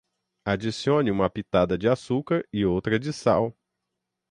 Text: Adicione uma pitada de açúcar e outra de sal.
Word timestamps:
Adicione 0.47 1.11
uma 1.11 1.29
pitada 1.29 1.77
de 1.77 1.87
açúcar 1.87 2.43
e 2.51 2.65
outra 2.65 2.97
de 2.97 3.13
sal. 3.13 3.55